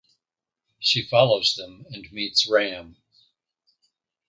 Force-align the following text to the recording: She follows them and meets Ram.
She 0.79 1.03
follows 1.03 1.53
them 1.53 1.85
and 1.91 2.11
meets 2.11 2.49
Ram. 2.49 2.97